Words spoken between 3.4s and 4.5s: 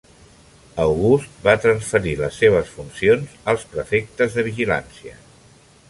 als prefectes de